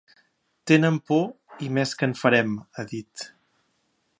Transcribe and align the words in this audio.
Tenen 0.69 0.95
por 1.09 1.67
i 1.67 1.69
més 1.79 1.93
que 1.99 2.09
en 2.11 2.15
farem, 2.23 2.57
ha 2.73 2.87
dit. 2.95 3.29